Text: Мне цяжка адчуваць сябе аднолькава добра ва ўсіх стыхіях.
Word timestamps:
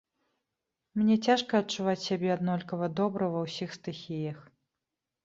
Мне 1.01 1.17
цяжка 1.27 1.59
адчуваць 1.63 2.03
сябе 2.07 2.29
аднолькава 2.37 2.89
добра 3.01 3.29
ва 3.35 3.45
ўсіх 3.45 3.77
стыхіях. 3.79 4.39